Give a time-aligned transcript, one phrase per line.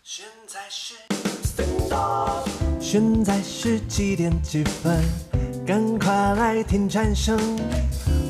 [0.00, 0.94] 现在是，
[2.80, 5.02] 现在是几点几分？
[5.66, 7.38] 赶快来听馋声，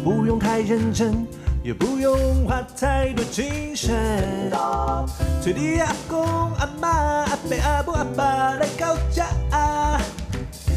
[0.05, 1.27] 不用太认真，
[1.63, 4.53] 也不用花太多精神。
[5.43, 9.27] 催你阿公阿妈阿伯阿母阿爸来到家，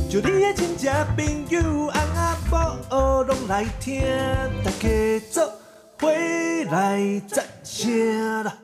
[0.10, 4.02] 就你的亲戚朋友阿阿婆拢来听，
[4.64, 5.52] 大家做
[6.00, 8.58] 回来赞声啦！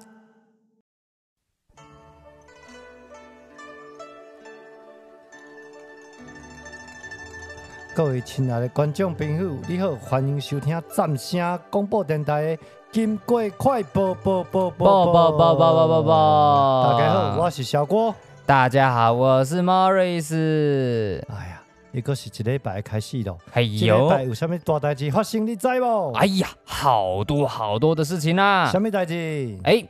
[7.93, 12.57] 各位亲爱的观众朋友，你好，欢迎收听赞声广播电台的
[12.89, 16.83] 《金过快报报报报报报报报报》。
[16.93, 18.15] 大家好，我是小郭。
[18.45, 21.21] 大家好，我是 Morris。
[21.27, 25.45] 哎呀，一个是一礼拜开始了，哎呦，有什么大代志发生？
[25.45, 26.13] 你知不？
[26.13, 28.69] 哎呀，好多好多的事情啊！
[28.71, 29.59] 什么代志？
[29.65, 29.85] 哎，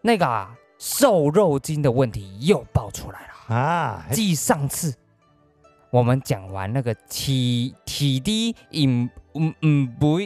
[0.00, 4.04] 那个啊，瘦肉精的问题又爆出来了啊！
[4.10, 4.92] 继上次。
[5.90, 10.18] 我们讲完那个起起底唔唔唔不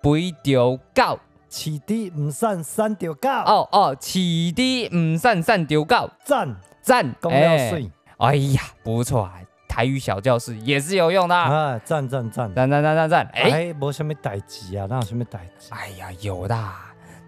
[0.00, 3.42] 不会丢高，起底唔散散丢高。
[3.44, 7.90] 哦哦，起底唔散散丢高，赞赞，公料水。
[8.18, 11.34] 哎呀，不错啊，台语小教室也是有用的。
[11.36, 13.26] 啊，赞赞赞赞赞赞赞赞。
[13.34, 15.68] 哎，没什么代志啊，哪有什么代志？
[15.70, 16.54] 哎呀，有的。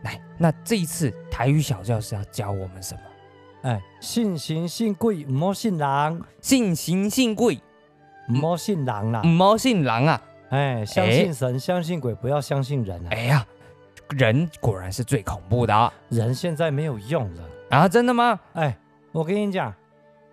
[0.02, 3.00] 来，那这一次台语小教室要教我们什么？
[3.64, 6.22] 哎，信神信鬼，唔好信人。
[6.42, 7.58] 信神信鬼，
[8.28, 9.22] 唔好信人啦。
[9.24, 10.22] 唔好信人啊！
[10.50, 13.08] 哎，相信神，相信鬼，不要相信人啊！
[13.10, 13.46] 哎呀，
[14.10, 15.92] 人果然是最恐怖的。
[16.10, 17.88] 人现在没有用了啊！
[17.88, 18.38] 真的吗？
[18.52, 18.76] 哎，
[19.12, 19.72] 我跟你讲，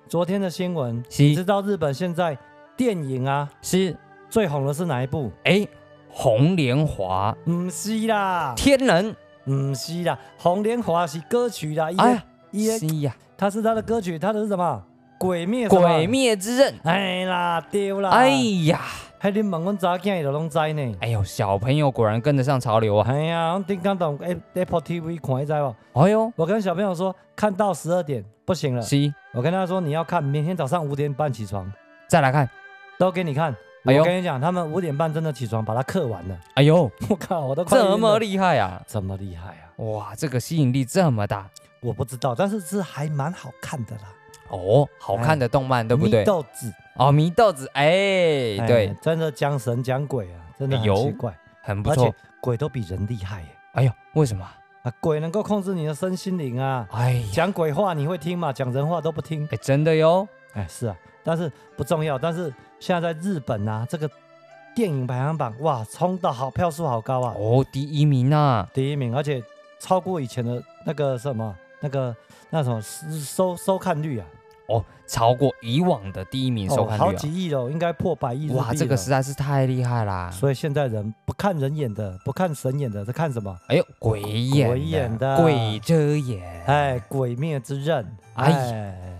[0.10, 2.38] 昨天的新闻，你知道日本现在
[2.76, 3.96] 电影啊是
[4.30, 5.32] 最红的是哪一部？
[5.46, 5.66] 哎，
[6.10, 7.34] 红莲华？
[7.50, 9.16] 唔是啦，天人？
[9.46, 11.90] 唔是啦，红莲华是歌曲啦。
[11.98, 14.84] 哎呀，是呀，他是他的歌曲，他的是什么？
[15.18, 16.74] 鬼灭，鬼灭之刃。
[16.84, 18.10] 哎啦，丢啦！
[18.10, 18.30] 哎
[18.66, 18.82] 呀，
[19.20, 20.96] 还你问我查囝伊都拢知呢。
[21.00, 23.08] 哎呦，小朋友果然跟得上潮流啊！
[23.08, 24.16] 哎呀，我顶刚到
[24.54, 25.54] Apple TV 看一知
[25.94, 26.00] 不？
[26.02, 28.82] 哎呦，我跟小朋友说，看到十二点不行了。
[28.82, 31.72] 是，我跟他说你要看，明天早上五点半起床
[32.08, 32.50] 再来看，
[32.98, 33.56] 都给你看。
[33.86, 36.40] 哎呦，我跟你讲，他们五点半真的起床把它刻完了。
[36.54, 38.82] 哎呦， 我靠，我都快这么厉害啊！
[38.88, 39.74] 这么厉害啊！
[39.78, 41.50] 哇，这个吸引力这么大，
[41.82, 44.04] 我不知道，但是是还蛮好看的啦。
[44.50, 46.22] 哦，好看的动漫对不对？
[46.22, 53.48] 祢豆子哦，祢豆子，哎，对，真的讲神讲鬼啊，真的很奇怪，很不错，而且鬼都比人厉害耶。
[53.74, 54.44] 哎呦，为什么
[54.84, 54.92] 啊？
[55.00, 56.88] 鬼能够控制你的身心灵啊！
[56.92, 58.52] 哎，讲鬼话你会听吗？
[58.54, 59.48] 讲人话都不听。
[59.52, 60.28] 哎，真的哟。
[60.54, 62.20] 哎，是啊，但是不重要。
[62.20, 64.10] 但是现在在日本啊，这个
[64.76, 67.36] 电影排行榜哇，冲的好票数好高啊！
[67.38, 69.42] 哦，第一名啊，第一名，而且
[69.80, 72.16] 超过以前的那个什么那个
[72.50, 74.26] 那什么收收看率啊。
[74.68, 78.50] 哦，超过以往的第一名收看率，哦，好几亿哦，应该破百亿。
[78.52, 80.32] 哇，这个实在是太厉害啦！
[80.32, 83.56] 所以现在人不看人演的，不看神演的，在看什么？
[83.68, 86.66] 哎呦，鬼演鬼演的，鬼遮眼。
[86.66, 88.04] 哎，鬼灭之刃，
[88.36, 89.11] 哎，哎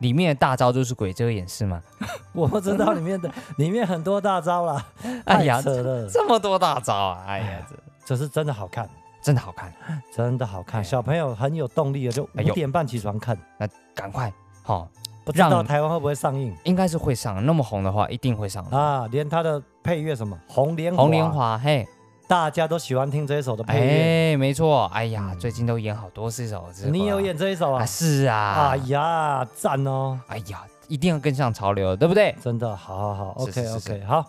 [0.00, 1.82] 里面的大招就是鬼遮眼是吗？
[2.32, 4.84] 我不知道里面的， 里面很多大招啦。
[5.24, 7.24] 哎呀，这么多大招啊！
[7.26, 8.88] 哎呀，这 这是真的好看，
[9.22, 9.72] 真的好看，
[10.12, 10.82] 真的好看。
[10.82, 14.32] 小朋友很有动力的，就五点半起床看，那赶快。
[14.62, 14.88] 好，
[15.24, 16.54] 不知道台湾会不会上映？
[16.64, 19.06] 应该是会上，那么红的话，一定会上啊！
[19.10, 21.86] 连他的配乐什么红莲红莲华，嘿，
[22.30, 24.34] 大家都喜欢听这一首的配乐。
[24.34, 26.64] 哎，没错，哎呀，最近都演好多这首。
[26.88, 27.84] 你有演这一首啊？
[27.84, 28.68] 是啊。
[28.70, 30.16] 哎呀，赞哦！
[30.28, 32.32] 哎呀，一定要跟上潮流，对不对？
[32.40, 34.24] 真的，好好好，OK OK，好。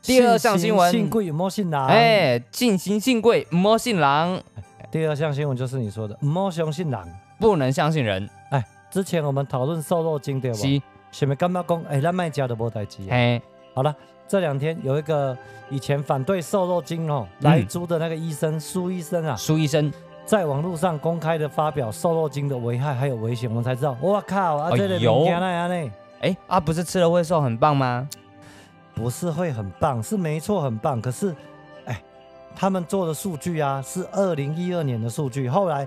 [0.00, 1.88] 第二项新闻，信贵莫信郎。
[1.88, 4.42] 哎，信行信贵莫信郎。
[4.90, 7.06] 第二项新闻就是你说的莫相信郎，
[7.38, 8.26] 不能相信人。
[8.48, 8.64] 哎。
[8.90, 10.56] 之前我们讨论瘦肉精对吧？
[10.56, 10.82] 是。
[11.10, 11.82] 前面干嘛讲？
[11.90, 13.06] 哎，咱卖家的无代志。
[13.10, 13.38] 哎，
[13.74, 13.94] 好了，
[14.32, 15.36] 这两天有一个
[15.68, 19.92] 以前反对瘦肉精哦来猪的那个医生苏医生啊，苏医生
[20.24, 23.94] 在网络上公开的发表瘦肉精的危害还有危险，我们才知道。
[24.00, 25.92] 我靠，啊，这个有那样呢？
[26.22, 28.08] 哎，啊，不是吃了会瘦很棒吗？
[28.94, 30.98] 不是会很棒，是没错很棒。
[30.98, 31.36] 可是，
[31.84, 32.02] 哎，
[32.56, 35.86] 他们做的数据啊，是二零一二年的数据，后来。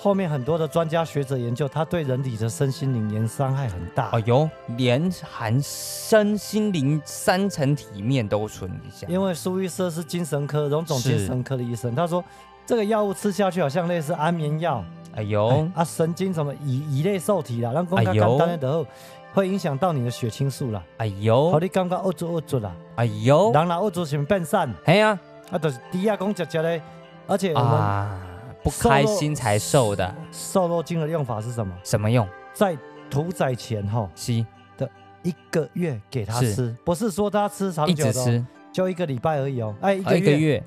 [0.00, 4.10] 后面很多的专家学者研究，它对人体的身心灵连伤害很大。
[4.10, 9.08] 哎呦，连含身心灵三层体面都存一下。
[9.08, 12.24] 因为苏医生是精神科、荣总精神科的医生，他说
[12.64, 14.84] 这个药物吃下去好像类似安眠药。
[15.16, 18.86] 哎呦，哎啊，神经什么乙乙类受体啦，让公开肝单的后
[19.34, 20.80] 会影响到你的血清素啦。
[20.98, 22.72] 哎呦，好，你刚刚恶作恶作啦。
[22.94, 24.72] 哎呦，人啦恶作什么变善？
[24.84, 25.18] 哎呀，
[25.50, 26.80] 啊，就是低压公姐姐嘞，
[27.26, 27.72] 而且我们。
[27.72, 28.20] 啊
[28.62, 30.14] 不开心才瘦的。
[30.30, 31.74] 瘦肉精的用法是什么？
[31.82, 32.26] 什么用？
[32.52, 32.76] 在
[33.10, 34.44] 屠宰前后吸
[34.76, 34.88] 的
[35.22, 39.74] 一个月给他吃，不是说他吃长久的，就一个礼拜而已哦。
[39.80, 40.62] 哎，一个月，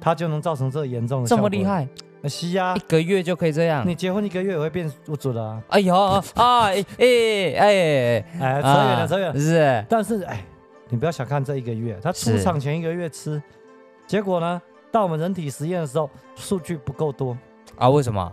[0.00, 1.88] 他就能造成这严重的，这么厉害？
[2.28, 3.86] 吸呀，一个月就可以这样。
[3.86, 5.62] 你结婚一个月也会变不准啊？
[5.68, 5.94] 哎呦
[6.34, 9.86] 啊哎哎哎哎，扯远了扯远了，是。
[9.88, 10.44] 但是哎，
[10.88, 13.40] 你不要小看这一个月，他出厂前一个月吃，
[14.08, 14.60] 结果呢，
[14.96, 17.36] 到我们人体实验的时候，数据不够多
[17.76, 17.86] 啊？
[17.90, 18.32] 为什么？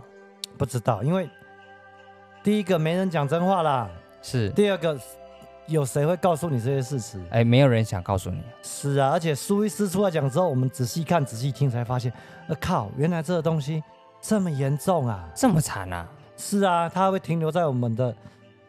[0.56, 1.28] 不知道，因为
[2.42, 3.90] 第一个没人讲真话啦，
[4.22, 4.48] 是。
[4.48, 4.98] 第二个，
[5.66, 7.20] 有谁会告诉你这些事实？
[7.28, 8.42] 哎，没有人想告诉你。
[8.62, 12.10] 是啊，而且苏医师出来讲之后，我们仔细看、仔细听，才发现，
[12.48, 13.84] 呃，靠，原来这个东西
[14.22, 16.08] 这么严重啊，这么惨啊！
[16.38, 18.16] 是啊，它会停留在我们的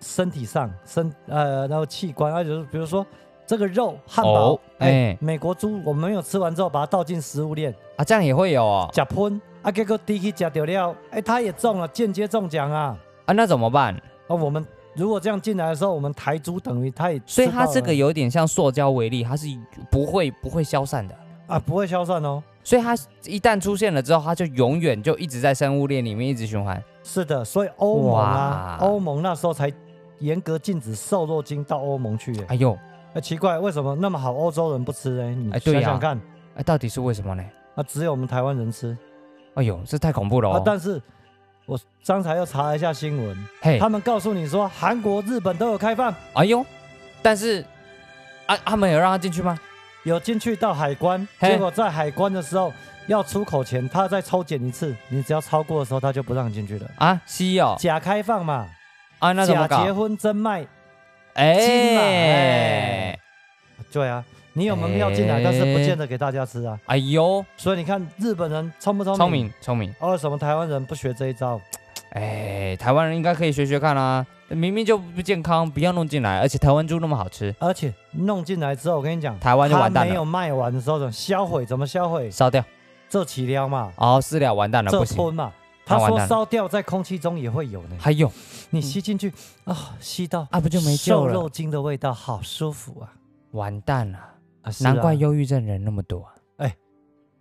[0.02, 3.08] 身体上，身呃，然后器官，而且比如说
[3.46, 8.90] 这个肉汉堡，哎、欸，美国猪，我们没有吃完之后把它倒进食物链啊，这样也会有哦。
[8.92, 12.98] 假喷啊，结果第一假掉料，哎，它也中了，间接中奖啊。
[13.26, 13.94] 啊，那怎么办？
[14.28, 14.66] 啊，我们
[14.96, 19.48] 如果这样进来的时候，我们台猪等于它也，所以它这个有点像塑胶微粒，它是
[19.92, 21.16] 不会不会消散的
[21.48, 22.42] 啊，不会消散哦。
[22.64, 22.96] 所以它
[23.26, 26.82] 一旦出现了之后，它就永远就一直在生物链里面一直循环。
[27.04, 29.72] 是的，所以欧盟啊，欧盟那时候才
[30.20, 32.36] 严格禁止瘦肉精到欧盟去。
[32.48, 32.76] 哎呦，
[33.16, 35.30] 哎，奇怪，为什么那么好欧洲人不吃呢？
[35.32, 36.22] 你想想看，
[36.56, 37.44] 哎，到底是为什么呢？
[37.76, 38.96] 啊，只有我们台湾人吃。
[39.56, 40.54] 哎呦，这太恐怖了哦！
[40.58, 41.02] 啊，但是。
[41.68, 46.14] 我刚才又查了一下新闻，嘿，他们告诉你说韩国、日本都有开放。
[46.34, 46.64] 哎呦，
[47.24, 47.66] 但是
[48.46, 49.58] 啊，他们有让他进去吗？
[50.04, 52.72] 有进去到海关，结果在海关的时候
[53.08, 56.88] 要出口前，他再抽检一次，你只要超过的时候，他就不让你进去了。
[56.98, 58.68] 啊，是哦，假开放嘛，
[59.18, 59.78] 啊，那怎么搞？
[59.80, 60.68] 假结婚真卖，
[61.36, 61.56] 哎，
[61.98, 63.20] 哎，
[63.92, 64.24] 对啊。
[64.58, 66.80] 你有门票进来，但是不见得给大家吃啊！
[66.86, 69.20] 哎呦，所以你看日本人聪不聪明？
[69.20, 69.94] 聪明，聪明。
[70.00, 71.60] 为什么台湾人不学这一招？
[72.12, 74.26] 哎，台湾人应该可以学学看啊！
[74.48, 76.40] 明明就不健康，不要弄进来。
[76.40, 80.10] 而且台湾猪那么好吃，而且弄进来之后，我跟你讲，台湾就完蛋了。
[80.10, 81.66] 没有卖完的时候怎么销毁？
[81.66, 82.32] 怎么销毁？
[82.32, 82.64] 烧掉。
[83.10, 83.92] 这起料嘛？
[83.98, 85.18] 哦，饲料完蛋了，不行。
[85.18, 85.52] 吞嘛？
[85.86, 87.96] 他说烧掉在空气中也会有呢。
[88.00, 88.32] 还有，
[88.72, 89.32] 你吸进去
[89.66, 91.34] 啊，吸到啊，不就没救了？
[91.34, 93.14] 瘦肉精的味道好舒服啊！
[93.52, 94.18] 完蛋了。
[94.18, 94.32] 啊
[94.64, 96.76] 啊、难怪忧郁症人那么多啊，哎，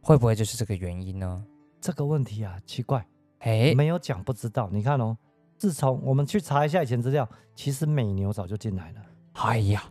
[0.03, 1.43] 会不会就是这个原因呢？
[1.81, 3.07] 这个问题啊，奇怪，
[3.39, 4.69] 哎，没有讲不知道。
[4.71, 5.17] 你看哦，
[5.57, 9.01] 自从我们去查一下以前资料，其实美牛早就进来了。
[9.33, 9.85] 哎呀，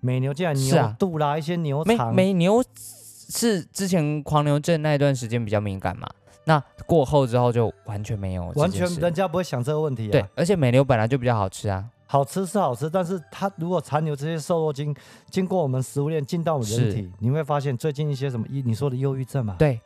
[0.00, 2.12] 美牛进来，牛肚啦，一些牛肠。
[2.12, 6.08] 美牛是之前狂牛症那一段时间比较敏感嘛？
[6.44, 10.12] 那过后之后就完全没有，完全人家不会想这个问题啊。
[10.12, 11.84] 对，而且美牛本来就比较好吃啊。
[12.06, 14.92] 好吃是好吃，但是它如果残留这些瘦肉精
[15.28, 19.54] 经过我们食物链进到我们人体，你会发现最近一些什么你说的忧郁症嘛？
[19.56, 19.80] 对，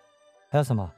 [0.49, 0.91] 还有什么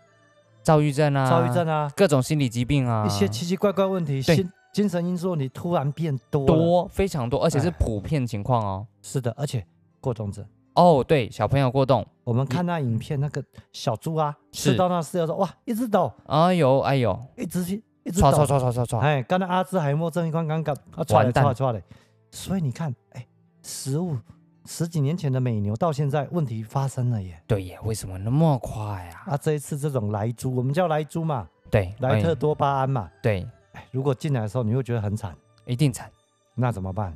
[0.63, 1.29] 躁郁症啊？
[1.29, 8.87] 躁郁症啊，各种心理疾病啊，一些奇奇怪怪问题，心精神因素你突然变多多非常多，而且是普遍情况哦。
[9.03, 9.67] 是的，而且
[10.01, 13.43] 过动症哦，对，小朋友过动，我们看那影片，那个
[13.73, 17.83] 小猪啊，吃到那饲料说哇，一直抖，哎呦哎呦，一直去。
[18.13, 18.99] 唰唰唰唰唰唰！
[18.99, 21.83] 哎，刚才阿兹海默症一关刚刚啊，唰嘞唰嘞唰嘞！
[22.31, 23.27] 所以你看，哎，
[23.63, 24.17] 食物
[24.65, 27.43] 十几年前的美牛到现在问题发生了耶。
[27.49, 29.33] 对耶，为什么那么快啊？
[29.33, 33.45] 啊，这一次这种莱猪，我们叫莱猪嘛，对，莱特多巴胺嘛，对。
[33.73, 36.09] 哎，如果进来的时候你会觉得很惨，一定惨，
[36.55, 37.13] 那怎么办？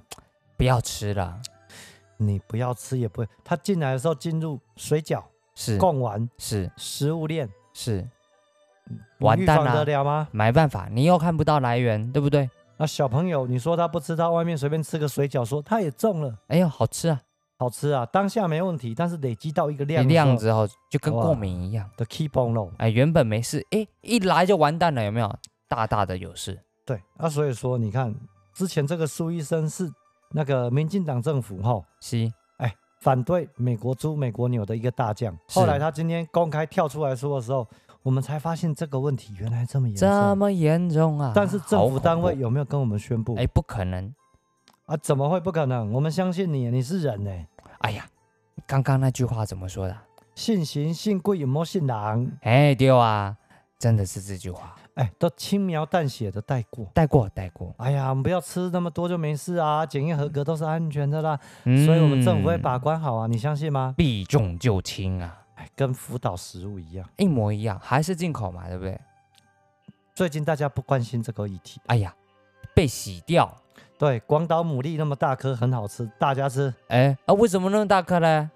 [0.56, 1.40] 不要吃了，
[2.20, 3.28] 你不要吃也不会。
[3.42, 5.24] 他进来的时候进入水饺
[5.54, 8.08] 是贡丸是食物链是。
[9.20, 10.26] 完蛋了，得了吗？
[10.32, 12.50] 没办法，你又看不到来源，对不对？
[12.76, 16.36] 那小朋友，你说他不吃，他外面随便吃个水饺，说他也中了。
[16.48, 17.20] 哎呦，好吃啊，
[17.56, 18.04] 好吃啊！
[18.06, 22.72] 当下没问题，但是累积到一个量，量之后就跟过敏一样的 keep on 喽。
[22.78, 25.32] 哎，原本没事，哎，一来就完蛋了，有没有？
[25.68, 26.58] 大大的有事。
[26.84, 28.12] 对，那、啊、所以说，你看
[28.54, 29.88] 之前这个苏医生是
[30.32, 35.36] 那个民进党政府哈，是哎反对美国猪、美国牛的一个大将。
[35.48, 37.66] 后来他今天公开跳出来说的时候。
[38.02, 41.32] 我们才发现这个问题原来这么严重，这么严重啊！
[41.34, 43.34] 但是政府单位有没有跟我们宣布？
[43.36, 44.10] 哎，不可能
[44.86, 44.96] 啊！
[44.96, 45.92] 怎么会不可能？
[45.92, 47.30] 我们相信你，你是人呢。
[47.80, 48.08] 哎呀，
[48.66, 49.94] 刚刚那句话怎么说的？
[50.34, 52.26] 信行信贵有没有信狼？
[52.40, 53.36] 哎，对啊，
[53.78, 54.74] 真的是这句话。
[55.00, 57.74] 哎，都轻描淡写的带过，带过，带过。
[57.78, 61.38] 哎呀，我们不要吃那么多就没事啊，检验合格都是安全的啦。
[61.64, 63.94] 嗯，所以我们政府会把关好啊，你相信吗？
[63.96, 65.38] 避重就轻啊。
[65.74, 68.98] 跟福岛食物一样，一模一样，还是进口嘛，对不对？
[70.14, 71.80] 最近大家不关心这个议题。
[71.86, 72.14] 哎呀，
[72.74, 73.54] 被洗掉。
[73.98, 76.72] 对，广岛牡蛎那么大颗，很好吃，大家吃。
[76.88, 78.50] 哎，啊，为什么那么大颗呢？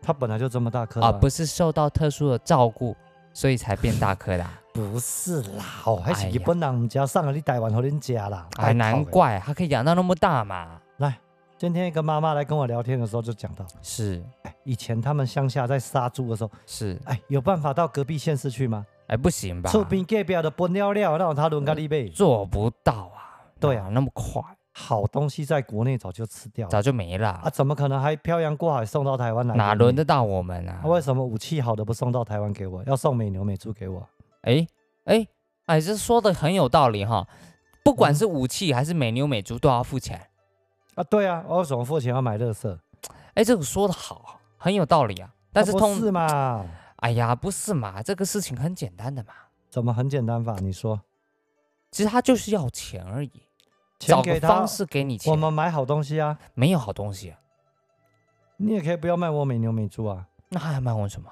[0.00, 2.94] 它本来就这么大颗啊，不是受到特殊的照顾，
[3.34, 4.60] 所以才变大颗的、啊。
[4.72, 8.48] 不是啦，哦，还是日本人家上了你台湾和恁家啦。
[8.56, 10.80] 哎，难怪它可以养到那么大嘛。
[10.96, 11.18] 来，
[11.58, 18.84] 今天一个妈妈来跟我聊天的时候就讲到，是，哎，以前他们乡下在杀猪的时候，是，哎，有办法到隔壁县市去吗？
[19.06, 19.70] 哎，不行吧？
[19.70, 22.08] 厝边隔壁的分了了，让他轮咖喱呗。
[22.08, 23.44] 做不到啊。
[23.60, 24.42] 对啊，那么快，
[24.76, 27.48] 好东西在国内早就吃掉了，早就没了啊！
[27.48, 29.54] 怎么可能还漂洋过海送到台湾来？
[29.54, 30.82] 哪轮得到我们啊？
[30.84, 34.06] 为什么武器好的不送到台湾给我，要送美牛美猪给我？
[34.42, 34.66] 哎
[35.04, 35.26] 哎。
[35.66, 37.26] 哎，这说的很有道理哈，
[37.82, 40.28] 不管是武器还是美牛美猪都要付钱
[40.94, 41.02] 啊。
[41.04, 42.78] 对啊，我为什么付钱要买乐色？
[43.32, 45.34] 哎，这个说的好，很有道理啊。
[45.54, 46.66] 但是通是嘛？
[46.96, 48.02] 哎呀，不是嘛？
[48.02, 49.32] 这个事情很简单的嘛。
[49.70, 50.54] 怎么很简单法？
[50.60, 51.00] 你说，
[51.90, 53.32] 其实他就是要钱而已，
[54.08, 55.30] 找个方式给你钱。
[55.30, 56.38] 我们买好东西啊？
[56.54, 57.38] 没有好东西啊。
[58.56, 60.26] 你也可以不要卖我美牛美猪啊。
[60.50, 61.30] 那还要卖我什么？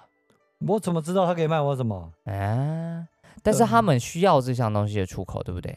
[0.67, 2.13] 我怎么知道他可以卖我什么？
[2.25, 3.09] 啊？
[3.43, 5.77] 但是他们需要这项东西的出口，对不对？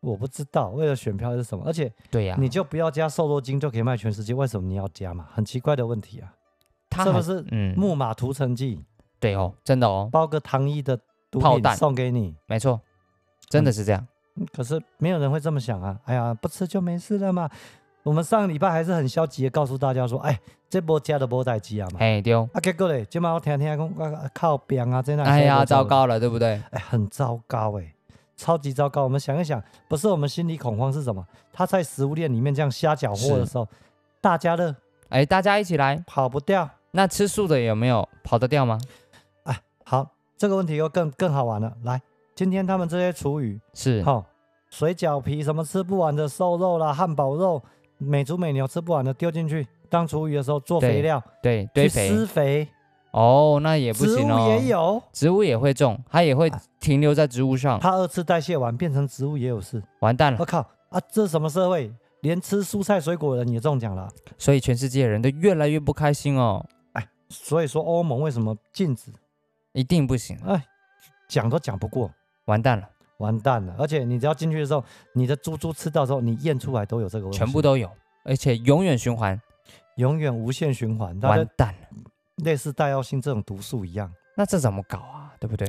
[0.00, 1.64] 我不知道，为了选票是什么？
[1.66, 5.26] 而且，对呀，你就不要加瘦肉精就可以卖全世界，为什么你要加嘛？
[5.32, 6.32] 很奇怪的问题啊！
[6.88, 8.84] 他是不是嗯木马屠城记？
[9.18, 10.96] 对哦，真的哦，包个糖衣的
[11.30, 12.80] 毒品送给你，没错，
[13.48, 14.06] 真的是这样。
[14.52, 15.98] 可是没有人会这么想啊！
[16.04, 17.48] 哎呀，不吃就没事了嘛。
[18.04, 20.38] 我们上个礼拜还是很消极的告诉大家说，哎，
[20.70, 26.62] 这波加的波代机啊嘛，哎丢啊结果嘞，今晚我听听讲，靠边啊，真的，哎呀，糟糕了，对不对？
[26.70, 27.94] 哎，很糟糕哎，
[28.36, 29.04] 超级糟糕。
[29.04, 31.26] 我们想一想，不是我们心里恐慌是什么？
[31.52, 33.68] 他在食物链里面这样瞎搅和的时候，
[34.20, 34.74] 大家的，
[35.10, 36.70] 哎，大家一起来，跑不掉。
[36.92, 38.78] 那吃素的有没有跑得掉吗？
[39.42, 41.76] 哎，好，这个问题又更更好玩了。
[41.82, 42.00] 来，
[42.38, 44.26] 今天他们这些厨余是好、哦，
[44.70, 47.60] 水饺皮什么吃不完的瘦肉啦，汉堡肉。
[47.96, 52.68] 美猪美牛吃不完的丢进去当厨余的时候做肥料，对，对，堆肥施肥。
[53.10, 54.36] 哦，那也不行哦。
[54.38, 57.80] 植物也有，植物也会种，它也会停留在植物上。
[57.80, 60.38] 它二次代谢完变成植物也有事，完蛋了！
[60.38, 61.92] 我靠啊，这是什么社会？
[62.20, 66.64] 连吃蔬菜水果的人也中奖了，所以全世界人都越来越不开心哦。
[66.92, 69.10] 哎，所以说欧盟为什么禁止？
[69.72, 70.38] 一定不行。
[70.46, 70.64] 哎，
[71.28, 72.08] 讲都讲不过，
[72.48, 72.88] 完蛋了。
[73.18, 73.74] 完蛋了！
[73.76, 77.90] 而且你只要进去的时候，你的猪猪吃到之后，你验出来都有这个问题，全部都有，
[78.24, 79.36] 而且永远循环，
[79.96, 81.18] 永远无限循环。
[81.22, 81.88] 完蛋了，
[82.44, 84.08] 类似带药性这种毒素一样。
[84.36, 85.34] 那这怎么搞啊？
[85.40, 85.68] 对不对？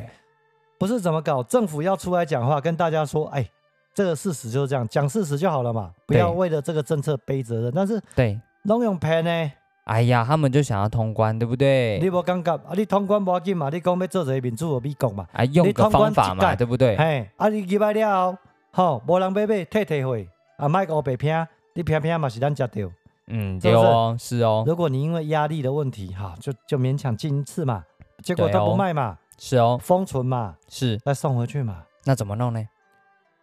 [0.78, 3.50] 不是怎么搞，政府要出来讲话，跟大家说，哎，
[3.96, 7.74] 这个事实就是这样，讲事实就好了嘛，不要为了这个政策背责任。
[7.76, 9.52] 但是，对，拢用骗呢。
[9.90, 11.98] 哎呀，他们就想要通关，对不对？
[12.00, 12.74] 你无感觉啊？
[12.76, 13.70] 你通关不要紧嘛？
[13.72, 15.28] 你讲要做一个民主的美国嘛？
[15.34, 16.96] 啊，用个方法嘛，对不对？
[16.96, 18.32] 嘿，啊，你入来了
[18.72, 20.16] 后，吼，无人买买，退退货，
[20.58, 22.88] 啊，卖个白片，你片片嘛是咱吃掉。
[23.32, 24.64] 嗯，对哦，是哦。
[24.68, 27.84] 如果你因为压力的问题，哈，就就勉强进一次嘛，
[28.22, 32.64] 结果他不卖嘛，是哦，封存嘛，是，再送回去嘛，那怎么弄呢？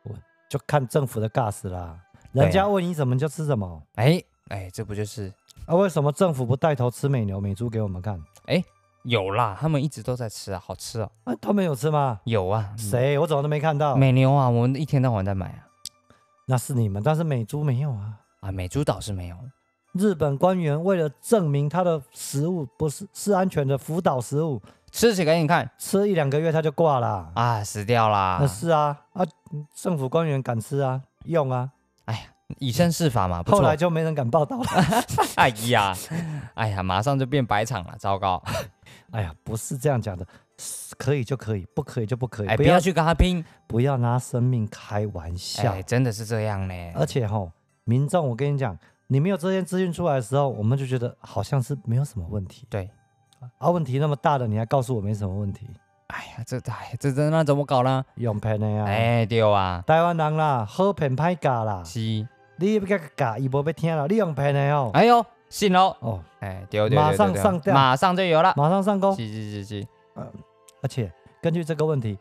[0.05, 0.15] 我
[0.49, 1.99] 就看政府的尬死啦，
[2.31, 3.83] 人家问你什么就吃什么。
[3.97, 5.33] 哎哎，这不就是？
[5.65, 8.23] 啊，为什么政府不带头吃美牛美猪给我们看？
[8.47, 8.63] 哎，
[9.03, 11.11] 有啦，他们一直都在吃啊，好吃啊。
[11.25, 12.21] 啊，他们有吃吗？
[12.25, 12.73] 有啊。
[12.79, 13.19] 谁？
[13.19, 13.97] 我怎么都没看到。
[13.97, 15.67] 美牛啊，我们一天到晚在买啊。
[16.47, 18.21] 那是你们，但是美猪没有啊。
[18.41, 19.37] 啊，美猪倒是没有。
[19.93, 24.61] 日本官员为了证明他的食物不是是安全的福岛食物，
[24.93, 28.39] 吃起给你看，吃一两个月他就挂了啊，死掉啦。
[28.41, 29.27] 那是啊，啊，
[29.75, 31.73] 政府官员敢吃啊，用啊。
[32.05, 32.21] 哎呀。
[32.59, 34.67] 以身试法嘛，后来就没人敢报道了。
[35.37, 35.95] 哎呀，
[36.55, 38.43] 哎呀，马上就变白场了，糟糕！
[39.11, 40.27] 哎呀，不是这样讲的，
[40.97, 42.49] 可以就可以，不可以就不可以。
[42.49, 45.73] 哎，不要去跟他拼，不要拿生命开玩笑。
[45.73, 46.75] 哎，真的是这样呢。
[46.95, 47.51] 而且吼，
[47.85, 52.65] 民众，我跟你讲，你没有这些资讯出来的时候，我们就觉得好像是没有什么问题。
[52.71, 52.89] 对，
[53.59, 55.69] 啊，问题那么大的，你还告诉我没什么问题？
[56.07, 58.05] 哎呀，这哎，这这那怎么搞呢？
[58.15, 58.85] 用骗的呀！
[58.85, 61.83] 哎，对啊，台湾人啦，好骗歹假啦。
[61.85, 62.27] 是。
[62.57, 64.07] 你不给假，伊无要听了。
[64.07, 64.91] 你用骗的哦。
[64.95, 65.95] 哎呦，信喽。
[66.01, 69.15] 哦，哎，对对对，马上上吊，马上就有了，马上上钩。
[69.15, 69.65] 是是是。
[69.65, 69.87] 是。
[70.17, 70.27] 嗯，
[70.83, 72.19] 而且根据这个问题，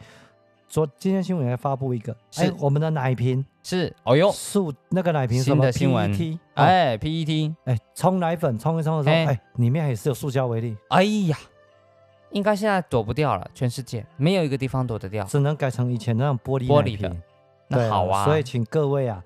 [0.67, 3.45] 昨今天新闻还发布一个，哎，我们的奶瓶。
[3.63, 6.11] 是，哦呦，塑那个奶瓶新的新闻，
[6.53, 10.77] 哎，PET，哎，冲奶粉冲一冲的时候，哎，里面也是有塑胶微粒。
[10.89, 11.37] 哎呀，
[12.31, 14.05] 应该现在躲不掉了，全世界。
[14.17, 17.15] 没有一个地方躲得掉，只能改成以前那种玻璃玻璃的。
[17.69, 19.23] 那好啊，所以请各位啊。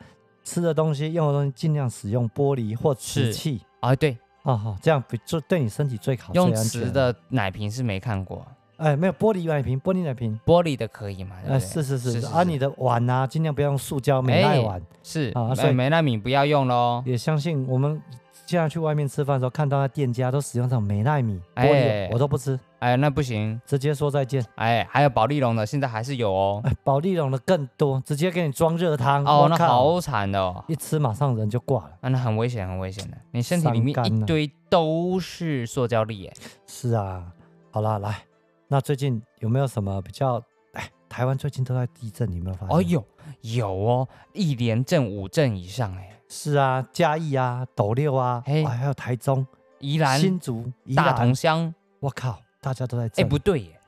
[0.49, 3.95] 吃的东西、用的东西，尽量使用玻璃或瓷器啊。
[3.95, 6.33] 对，哦好，这样比就对你身体最好。
[6.33, 8.43] 用瓷的奶瓶是没看过，
[8.77, 11.35] 哎，没有玻璃奶瓶，玻璃奶瓶，玻璃的可以吗？
[11.47, 14.81] 哎，是是是是，啊，你的碗啊，尽量不要用塑胶美耐碗。
[15.03, 17.03] 是啊，所以美耐米不要用喽。
[17.05, 18.01] 也相信我们
[18.47, 22.59] 现在去外面吃饭的时候，看到那店家都使用这种美耐米玻璃，我都不吃。
[22.79, 24.43] 哎，那不行，直接说再见。
[24.55, 26.61] 哎，还有保利龙的，现在还是有哦。
[26.63, 29.23] 哎，保利龙的更多，直接给你装热汤。
[29.25, 31.91] 哦，那好惨的哦，一吃马上人就挂了。
[32.01, 33.17] 啊，那很危险，很危险的。
[33.31, 36.33] 你身体里面一堆都是塑胶粒，哎。
[36.65, 37.25] 是啊，
[37.71, 38.23] 好啦，来，
[38.69, 40.41] 那最近有没有什么比较？
[40.73, 42.77] 哎，台湾最近都在地震，你有没有发现？
[42.77, 43.05] 哦，有，
[43.41, 46.09] 有哦，一连震五震以上，哎。
[46.29, 49.45] 是啊，嘉义啊，斗六啊，哎，还有台中、
[49.79, 51.73] 宜兰、新竹、大同乡。
[51.99, 52.39] 我靠！
[52.61, 53.25] 大家都在震。
[53.25, 53.79] 哎，不对耶，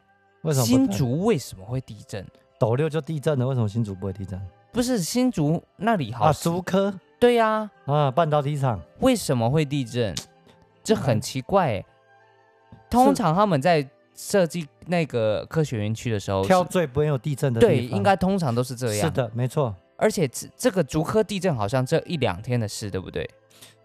[0.42, 2.26] 为什么新竹为什么会地震？
[2.60, 4.40] 斗六就地震了，为什么新竹不会地震？
[4.72, 6.94] 不是新竹那里好啊，竹科。
[7.20, 10.16] 对呀，啊，半导体厂为什么会地震？
[10.84, 11.86] 这很奇怪哎。
[12.90, 17.76] 通常他们在设计那个科学园区的时候，挑最不会有地震的地方。
[17.76, 19.06] 对，应该通常都是这样。
[19.06, 19.76] 是的，没错。
[19.98, 23.30] 而且这这个竹科地震好像这一两天的事，对不对？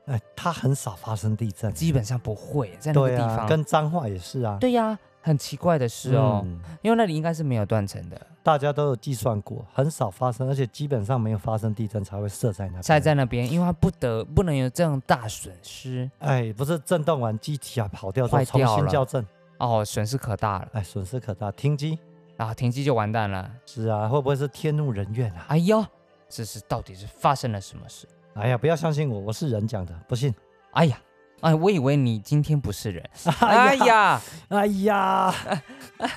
[0.06, 3.38] 哎，它很少发生地震，基本上不会在那个地方。
[3.38, 4.56] 啊、跟彰化也是啊。
[4.60, 8.20] 对呀、啊，很奇怪的是哦，嗯、因为那里应该是没有断层的。
[8.42, 12.82] 大家都有计算过，很少发生，而且基本上没有发生地震才会设在那边。
[12.84, 16.08] 设在那边，因为它不得不能有这样大损失。
[16.20, 19.26] 哎，不是震动完机体啊跑掉之后重新校正
[19.58, 20.68] 哦，损失可大了。
[20.74, 21.98] 哎，损失可大，停机
[22.36, 23.50] 啊，停机就完蛋了。
[23.66, 25.46] 是啊，会不会是天怒人怨啊？
[25.48, 25.84] 哎呦，
[26.28, 28.06] 这是到底是发生了什么事？
[28.38, 30.34] 哎呀，不要相信我，我是人讲的，不信。
[30.72, 30.98] 哎呀，
[31.40, 33.02] 哎，我以为你今天不是人。
[33.40, 35.34] 哎呀，哎呀，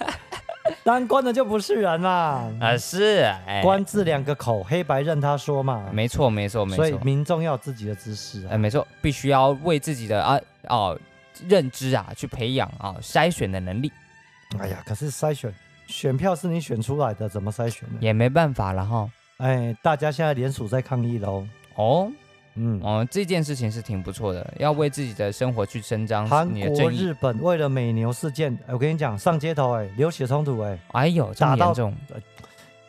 [0.84, 2.52] 当官的就不是人啦。
[2.60, 5.90] 啊，是，哎，官字两个口，黑白任他说嘛。
[5.94, 6.86] 没错，没错，没错。
[6.86, 8.50] 所以民众要有自己的知识啊。
[8.52, 11.00] 哎，没错，必须要为自己的啊哦
[11.48, 13.90] 认知啊去培养啊筛选的能力。
[14.58, 15.54] 哎呀，可是筛选
[15.88, 17.96] 选票是你选出来的，怎么筛选呢？
[18.02, 19.10] 也没办法了哈。
[19.38, 21.48] 哎，大家现在联署在抗议喽。
[21.80, 22.12] 哦。
[22.56, 26.28] 嗯哦，这件事情是挺不错的，要为自己的生活去伸张。
[26.28, 31.96] 韩国、日本为了美牛事件，我跟你讲，上街头哎，流血冲突哎，哎呦，这么严重，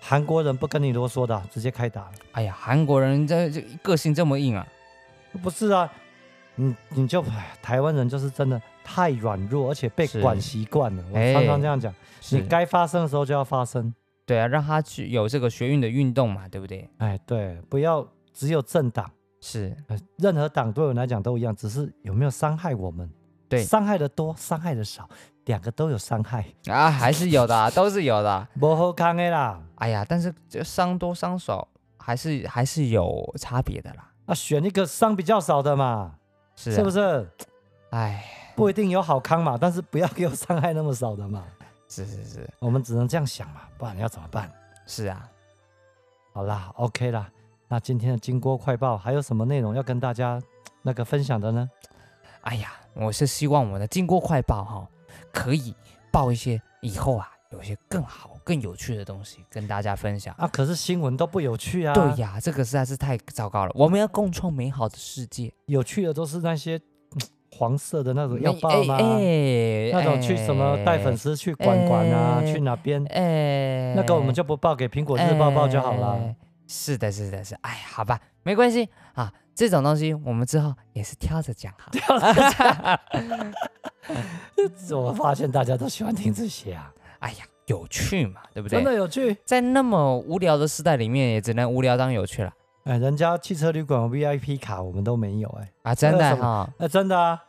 [0.01, 2.13] 韩国人不跟你啰嗦的，直接开打了。
[2.33, 4.67] 哎呀，韩国人这这个性这么硬啊？
[5.41, 5.89] 不是啊，
[6.57, 7.25] 你你就
[7.63, 11.05] 台湾人就是真的太软弱，而且被管习惯了。
[11.13, 11.95] 我常常这样讲，
[12.31, 13.95] 你该发生的时候就要发生。
[14.27, 16.89] 对啊，让他去有这个学运的运动嘛，对不对？
[16.99, 19.11] 哎，对，不要只有政党。
[19.43, 19.75] 是，
[20.19, 23.11] 任何党对我来讲都一样，只是有没有伤害我们？
[23.49, 25.09] 对，伤害的多，伤害的少，
[25.47, 29.61] 两个都有伤害啊，还是有的、啊， 都是有的、啊，不好看的啦。
[29.77, 31.67] 哎呀，但是这伤多伤少，
[31.99, 34.13] 还是还是有差别的啦。
[34.27, 36.15] 啊，选一个伤比较少的嘛，
[36.55, 37.27] 是、啊、是不是？
[37.89, 38.23] 哎，
[38.55, 41.43] 不一定有好康嘛，但是不要给我伤害那么少的嘛。
[41.89, 44.53] 是是是，我们只能这样想嘛，不然要怎么办？
[44.87, 45.27] 是啊，
[46.35, 47.29] 好啦，OK 啦。
[47.73, 50.43] 那今天的金锅快报还有什么内容要跟大家
[50.83, 51.71] 那个分享的呢？
[52.41, 54.89] 哎呀，我是希望我们的金锅快报哈、哦，
[55.33, 55.73] 可以
[56.11, 60.49] 报一些以后啊，有一些更好、更有趣的东西跟大家分享啊。
[60.49, 61.95] 可是新闻都不有趣啊。
[61.95, 63.71] 对呀，这个实在是太糟糕了。
[63.77, 66.81] 我们要共创美好的世界，有趣的都是那些
[67.53, 68.97] 黄色的那种要报吗？
[68.97, 73.05] 哎，那种去什么带粉丝去管管啊，去哪边？
[73.11, 76.35] 哎，那个我们就不报给苹果日报报就好了。
[76.73, 81.89] 是的，是的，是，哎，好吧，没关系啊，这种东西我们之后也是挑着讲哈。
[81.91, 83.01] 挑着讲。
[84.97, 88.79] 我发现大家都喜欢听这些啊，哎呀，有趣嘛，对不对？
[88.79, 92.53] 真的有趣，在那么无聊的时代里面，也只能无聊当有趣了。
[92.85, 97.43] 哎，人家汽车旅馆 VIP 卡我们都没有，哎，啊，真的哈，哎，真的啊，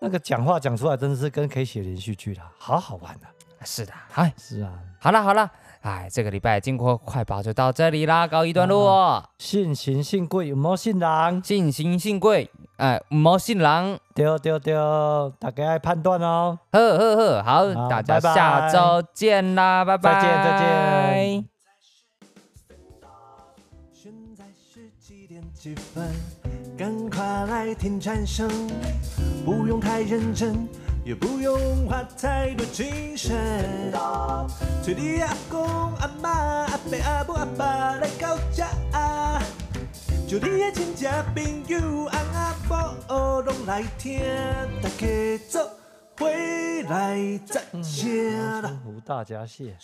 [0.00, 3.28] 那个讲话讲出来真的是跟可以写连续剧的，好好玩的。
[3.64, 5.48] 是的，哎，是啊，好了好了。
[5.82, 9.24] 哎，这个礼拜金锅快报就到这里啦，告一段落。
[9.38, 11.42] 信行信贵，莫信人。
[11.42, 13.98] 信行信贵，哎，莫信人。
[14.14, 14.74] 对对对，
[15.38, 16.58] 大家爱判断哦。
[16.72, 20.12] 呵呵呵，好，好大家下周见啦，拜拜。
[20.12, 21.48] 再见再见。
[23.90, 26.10] 现在是几点几分？
[26.76, 28.46] 赶快来听蝉声，
[29.46, 30.68] 不用太认真。
[31.02, 33.90] 也不用花太多精神，
[34.82, 38.68] 催你阿公阿妈阿伯阿母阿爸来到家，
[40.28, 44.20] 就你的亲戚朋友阿阿婆拢来听，
[44.82, 45.70] 大家做
[46.18, 48.78] 回来赞声。
[48.84, 49.74] 胡大家谢。